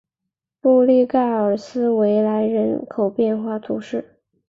[0.59, 4.15] 布利盖尔斯维莱人口变化图示